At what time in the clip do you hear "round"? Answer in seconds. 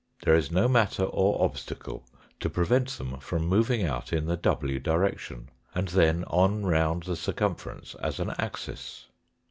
6.65-7.03